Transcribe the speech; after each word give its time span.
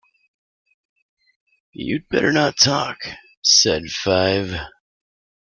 ‘You’d 1.75 2.09
better 2.09 2.31
not 2.31 2.57
talk!’ 2.57 2.97
said 3.43 3.83
Five. 4.03 4.55